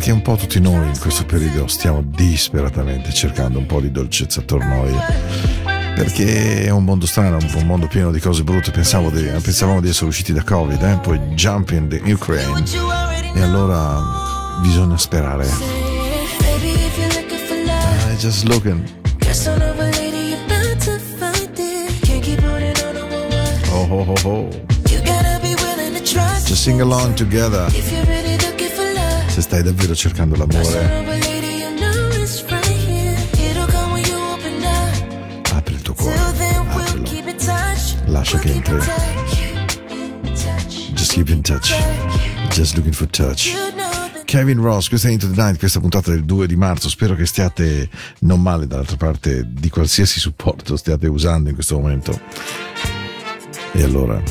Perché 0.00 0.14
un 0.14 0.22
po' 0.22 0.34
tutti 0.34 0.58
noi 0.60 0.86
in 0.86 0.98
questo 0.98 1.26
periodo 1.26 1.66
stiamo 1.66 2.00
disperatamente 2.02 3.12
cercando 3.12 3.58
un 3.58 3.66
po' 3.66 3.82
di 3.82 3.90
dolcezza 3.90 4.40
attorno 4.40 4.64
a 4.64 4.76
noi. 4.76 4.94
Perché 5.94 6.64
è 6.64 6.70
un 6.70 6.84
mondo 6.84 7.04
strano, 7.04 7.36
un, 7.36 7.66
mondo 7.66 7.86
pieno 7.86 8.10
di 8.10 8.18
cose 8.18 8.42
brutte. 8.42 8.70
Pensavo 8.70 9.10
di- 9.10 9.24
pensavamo 9.24 9.82
di 9.82 9.90
essere 9.90 10.06
usciti 10.06 10.32
da 10.32 10.42
Covid, 10.42 10.82
eh? 10.82 10.98
poi 11.02 11.18
jump 11.34 11.72
in 11.72 11.88
the 11.88 12.00
Ukraine. 12.10 12.64
E 13.34 13.42
allora 13.42 14.00
bisogna 14.62 14.96
sperare. 14.96 15.46
I 18.10 18.16
just 18.16 18.44
looking. 18.44 18.82
Oh 23.70 23.86
oh 23.90 24.14
oh 24.14 24.16
oh. 24.24 24.48
Just 26.46 26.64
sing 26.64 26.80
along 26.80 27.16
together. 27.16 27.68
Se 29.40 29.46
stai 29.46 29.62
davvero 29.62 29.94
cercando 29.94 30.36
l'amore, 30.36 31.06
apri 35.54 35.72
il 35.72 35.80
tuo 35.80 35.94
cuore. 35.94 36.18
Aprilo. 36.18 37.04
Lascia 38.08 38.38
che 38.38 38.52
entri. 38.52 38.76
Just 40.92 41.12
keep 41.12 41.30
in 41.30 41.40
touch. 41.40 41.74
Just 42.50 42.76
looking 42.76 42.92
for 42.92 43.08
touch. 43.08 43.54
Kevin 44.26 44.60
Ross, 44.60 44.88
questa 44.88 45.08
è 45.08 45.12
Into 45.12 45.30
the 45.30 45.40
Night, 45.40 45.58
questa 45.58 45.80
puntata 45.80 46.10
del 46.10 46.26
2 46.26 46.46
di 46.46 46.56
marzo. 46.56 46.90
Spero 46.90 47.14
che 47.14 47.24
stiate 47.24 47.88
non 48.18 48.42
male 48.42 48.66
dall'altra 48.66 48.98
parte 48.98 49.46
di 49.48 49.70
qualsiasi 49.70 50.20
supporto 50.20 50.76
stiate 50.76 51.06
usando 51.06 51.48
in 51.48 51.54
questo 51.54 51.78
momento. 51.78 52.20
E 53.72 53.82
allora, 53.82 54.22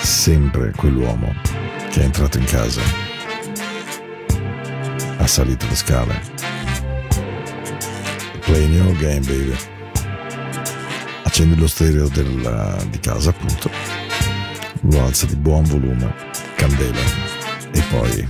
sempre 0.00 0.70
quell'uomo 0.76 1.34
che 1.90 2.02
è 2.02 2.04
entrato 2.04 2.38
in 2.38 2.44
casa, 2.44 3.03
ha 5.24 5.26
salito 5.26 5.66
le 5.66 5.74
scale. 5.74 6.20
Play 8.40 8.66
new 8.68 8.92
game, 8.96 9.20
baby. 9.20 9.56
Accendi 11.22 11.56
lo 11.56 11.66
stereo 11.66 12.08
del, 12.08 12.44
eh, 12.44 12.88
di 12.90 13.00
casa, 13.00 13.30
appunto. 13.30 13.70
Lo 14.82 15.02
alza 15.02 15.24
di 15.24 15.36
buon 15.36 15.64
volume, 15.64 16.14
candela. 16.56 17.00
E 17.72 17.82
poi 17.90 18.28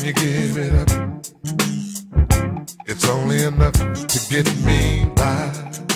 Can 0.00 0.06
you 0.06 0.14
give 0.14 0.56
it 0.56 0.72
up? 0.72 1.26
It's 2.86 3.06
only 3.06 3.44
enough 3.44 3.74
to 3.74 4.20
get 4.30 4.46
me 4.64 5.04
by. 5.14 5.89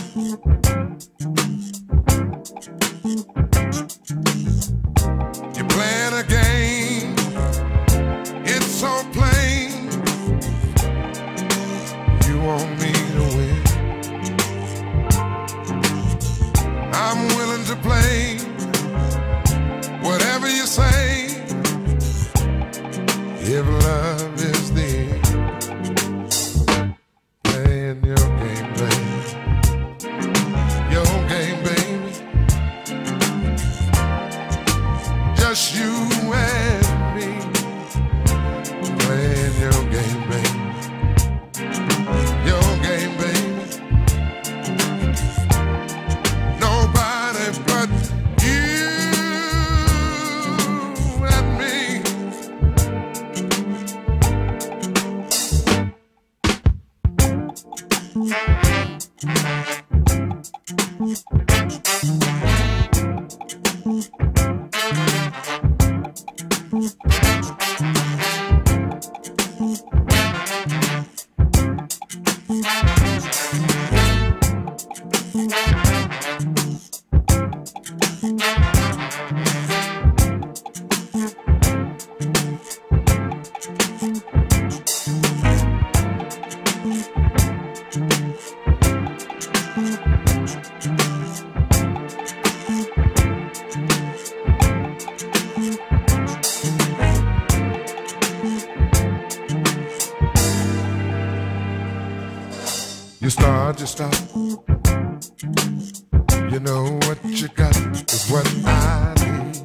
You 106.54 106.60
know 106.60 106.84
what 107.02 107.18
you 107.24 107.48
got 107.48 107.76
is 107.76 108.30
what 108.30 108.46
I 108.64 109.12
need. 109.18 109.56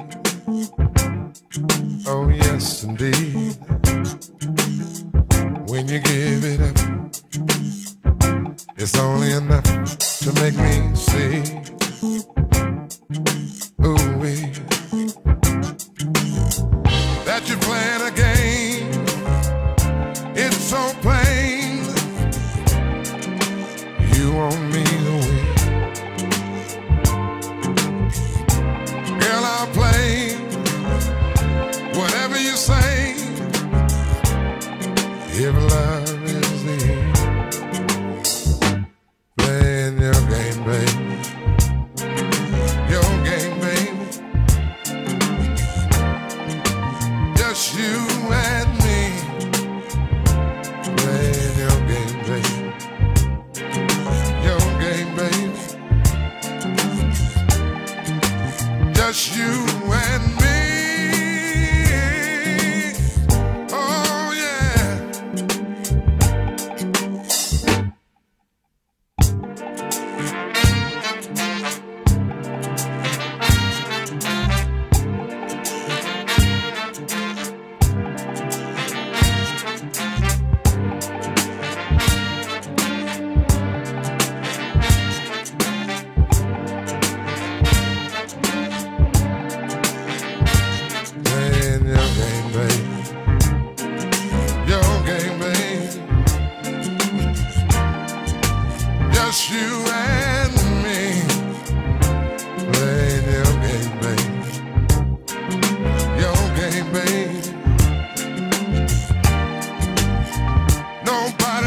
Oh, 2.08 2.28
yes, 2.28 2.82
indeed. 2.82 3.54
When 5.68 5.86
you 5.86 6.00
give 6.00 6.44
it 6.44 6.60
up, 6.60 6.76
it's 8.76 8.98
only 8.98 9.30
enough 9.30 9.62
to 10.18 10.32
make 10.42 10.56
me 10.56 10.96
see. 10.96 11.59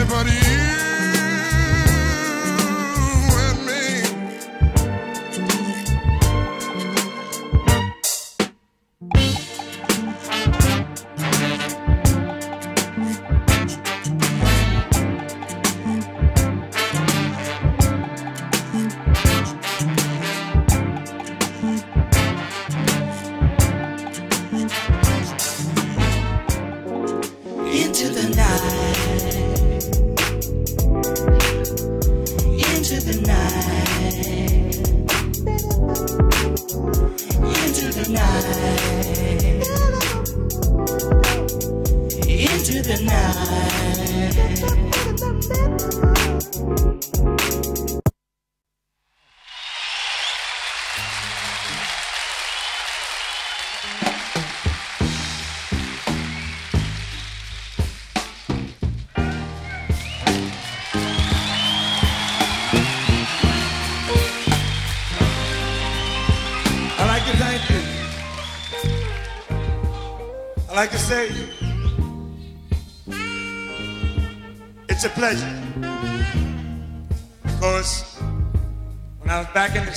everybody. 0.04 0.53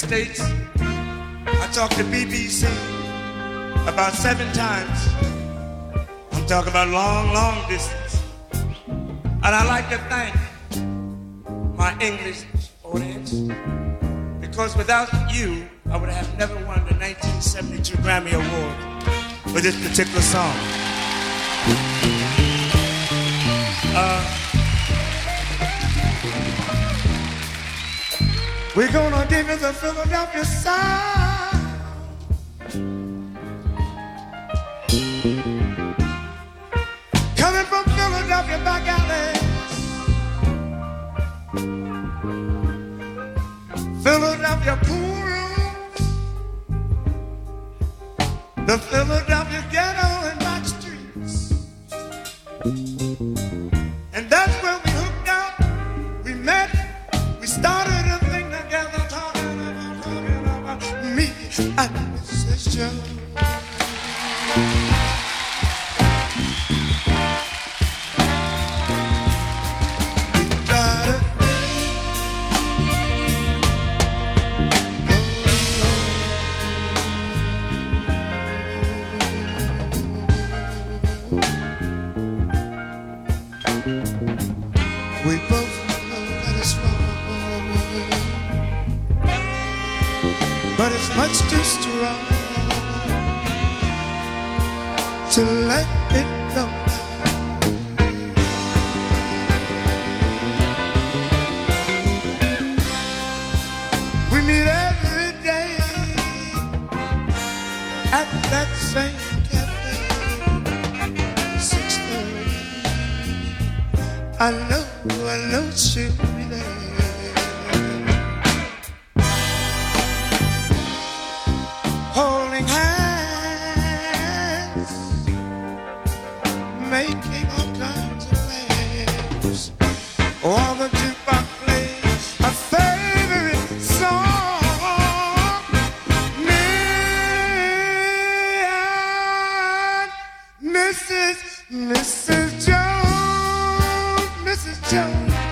States. 0.06 0.40
I 0.78 1.68
talked 1.72 1.96
to 1.96 2.04
BBC 2.04 2.62
about 3.88 4.12
seven 4.12 4.46
times. 4.52 5.08
I'm 6.30 6.46
talking 6.46 6.70
about 6.70 6.86
long, 6.90 7.34
long 7.34 7.68
distance. 7.68 8.22
And 8.86 9.52
I 9.60 9.64
like 9.66 9.88
to 9.88 9.98
thank 10.06 10.36
my 11.76 11.98
English 11.98 12.44
audience 12.84 13.32
because 14.40 14.76
without 14.76 15.10
you, 15.34 15.66
I 15.90 15.96
would 15.96 16.10
have 16.10 16.38
never 16.38 16.54
won 16.54 16.86
the 16.86 16.94
1972 16.94 17.96
Grammy 17.96 18.34
Award 18.34 18.76
for 19.52 19.60
this 19.60 19.74
particular 19.88 20.22
song. 20.22 20.54
Uh, 23.98 24.45
We're 28.76 28.92
gonna 28.92 29.26
dig 29.26 29.46
as 29.48 29.62
the 29.62 29.72
Philadelphia 29.72 30.44
side. 30.44 31.25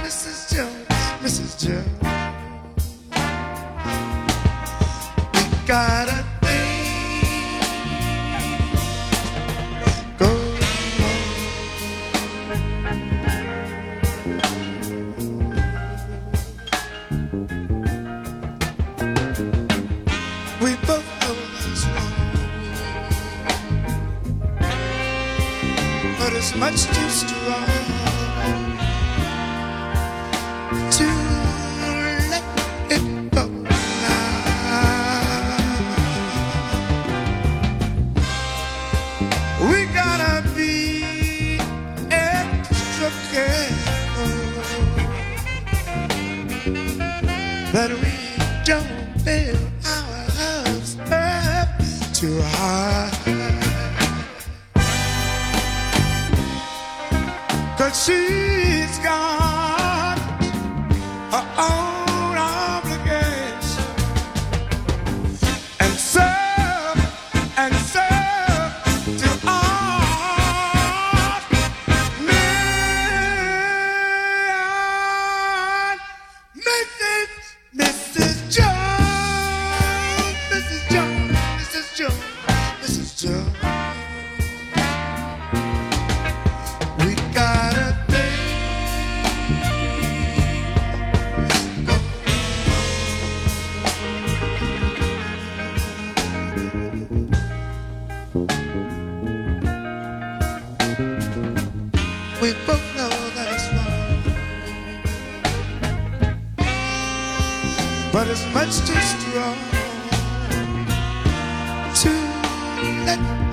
Mrs. 0.03 0.55
Jones, 0.55 0.87
Mrs. 1.23 1.67
Jones. 1.67 2.14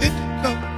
it 0.01 0.43
goes. 0.43 0.70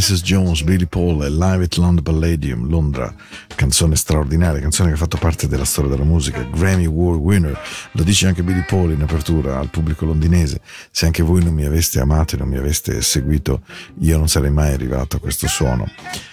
Mrs. 0.00 0.22
Jones, 0.22 0.62
Billy 0.62 0.86
Paul 0.86 1.22
e 1.24 1.28
Live 1.28 1.64
at 1.64 1.76
London 1.76 2.02
Palladium, 2.02 2.66
Londra, 2.66 3.14
canzone 3.54 3.96
straordinaria, 3.96 4.58
canzone 4.58 4.88
che 4.88 4.94
ha 4.94 4.98
fatto 4.98 5.18
parte 5.18 5.46
della 5.46 5.66
storia 5.66 5.90
della 5.90 6.04
musica, 6.04 6.42
Grammy 6.42 6.86
Award 6.86 7.20
winner, 7.20 7.60
lo 7.92 8.02
dice 8.02 8.26
anche 8.26 8.42
Billy 8.42 8.64
Paul 8.66 8.92
in 8.92 9.02
apertura 9.02 9.58
al 9.58 9.68
pubblico 9.68 10.06
londinese, 10.06 10.62
se 10.90 11.04
anche 11.04 11.22
voi 11.22 11.44
non 11.44 11.52
mi 11.52 11.66
aveste 11.66 12.00
amato 12.00 12.34
e 12.34 12.38
non 12.38 12.48
mi 12.48 12.56
aveste 12.56 13.02
seguito, 13.02 13.60
io 13.98 14.16
non 14.16 14.26
sarei 14.26 14.50
mai 14.50 14.72
arrivato 14.72 15.16
a 15.16 15.20
questo 15.20 15.46
suono. 15.46 15.86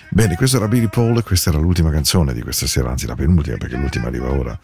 Bene, 0.10 0.36
questo 0.36 0.58
era 0.58 0.68
Billy 0.68 0.88
Paul 0.88 1.22
questa 1.24 1.50
era 1.50 1.60
l'ultima 1.60 1.92
canzone 1.92 2.34
di 2.34 2.42
questa 2.42 2.66
sera, 2.66 2.90
anzi 2.90 3.06
la 3.06 3.16
penultima 3.16 3.58
perché 3.58 3.76
l'ultima 3.76 4.08
arriva 4.08 4.32
ora. 4.32 4.58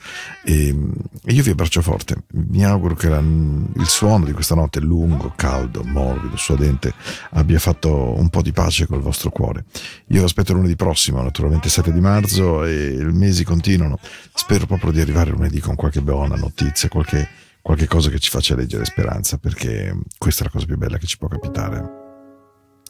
E, 0.44 0.76
e 1.24 1.34
io 1.34 1.44
vi 1.44 1.52
abbraccio 1.52 1.82
forte, 1.82 2.24
mi 2.32 2.64
auguro 2.66 2.96
che 2.96 3.10
la- 3.10 3.20
il 3.20 3.86
suono 3.86 4.26
di 4.26 4.32
questa 4.32 4.56
notte 4.56 4.80
lungo, 4.80 5.34
caldo, 5.36 5.84
morbido, 5.84 6.38
suadente 6.38 6.94
abbia 7.32 7.60
fatto 7.60 8.18
un 8.18 8.30
po' 8.30 8.42
di 8.42 8.52
pace 8.52 8.88
col 8.88 9.02
vostro 9.02 9.30
cuore. 9.30 9.66
Io 10.08 10.20
vi 10.20 10.26
aspetto 10.26 10.54
lunedì 10.54 10.76
prossimo, 10.76 11.22
naturalmente 11.22 11.70
7 11.70 11.92
di 11.92 12.00
marzo 12.00 12.64
e 12.64 12.94
i 12.94 13.04
mesi 13.12 13.44
continuano. 13.44 14.00
Spero 14.34 14.66
proprio 14.66 14.92
di 14.92 15.02
arrivare 15.02 15.30
lunedì 15.32 15.60
con 15.60 15.76
qualche 15.76 16.02
buona 16.02 16.36
notizia, 16.36 16.90
qualche, 16.90 17.28
qualche 17.62 17.86
cosa 17.86 18.10
che 18.10 18.20
ci 18.20 18.30
faccia 18.30 18.56
leggere 18.56 18.86
speranza, 18.86 19.38
perché 19.38 19.96
questa 20.18 20.42
è 20.42 20.46
la 20.46 20.52
cosa 20.52 20.66
più 20.66 20.78
bella 20.78 20.98
che 20.98 21.06
ci 21.06 21.18
può 21.18 21.28
capitare. 21.28 22.02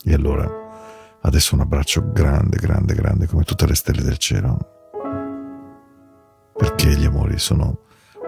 E 0.06 0.14
allora... 0.14 0.63
Adesso 1.26 1.56
un 1.56 1.62
abbraccio 1.62 2.04
grande, 2.12 2.58
grande, 2.58 2.94
grande 2.94 3.28
come 3.28 3.44
tutte 3.44 3.66
le 3.66 3.76
stelle 3.76 4.02
del 4.02 4.18
cielo. 4.18 4.58
Perché 6.54 6.90
gli 6.98 7.06
amori 7.06 7.40
sono 7.40 7.80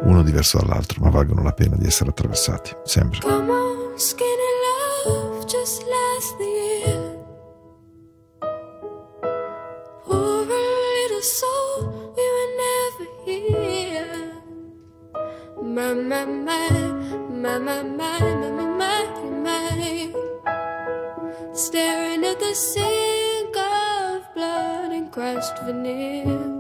uno 0.04 0.24
diverso 0.24 0.60
dall'altro, 0.60 1.04
ma 1.04 1.10
valgono 1.10 1.44
la 1.44 1.52
pena 1.52 1.76
di 1.76 1.86
essere 1.86 2.12
attraversati, 2.12 2.74
sempre. 2.84 3.20
Come 3.20 3.52
on, 3.52 3.98
skinny 3.98 4.30
love, 5.06 5.46
just 5.46 5.84
last 5.84 6.40
year. 6.40 7.20
Poor 10.06 10.46
little 10.46 11.22
soul, 11.22 12.14
we 12.16 12.24
were 12.34 12.52
never 12.64 13.08
here. 13.26 14.42
My, 15.62 15.94
my, 15.94 16.26
my, 16.26 16.70
my, 17.30 17.60
my, 17.60 17.84
my, 17.84 18.20
my, 18.30 18.45
the 22.50 22.54
sink 22.54 23.58
of 23.58 24.34
blood 24.36 24.92
and 24.92 25.12
crushed 25.12 25.58
veneer. 25.64 26.55